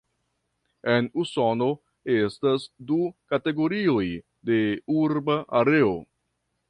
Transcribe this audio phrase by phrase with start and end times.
[0.93, 1.67] En Usono
[2.13, 2.97] estas du
[3.35, 4.07] kategorioj
[4.51, 4.61] de
[5.05, 5.97] urba areo.